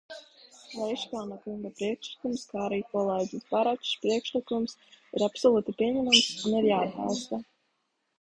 Leiškalna 0.75 1.35
kunga 1.41 1.69
priekšlikums, 1.81 2.45
kā 2.53 2.63
arī 2.69 2.79
kolēģes 2.93 3.45
Barčas 3.51 3.91
priekšlikums 4.05 4.73
ir 4.95 5.27
absolūti 5.27 5.77
pieņemams 5.83 6.23
un 6.41 6.57
ir 6.61 6.69
jāatbalsta. 6.71 7.41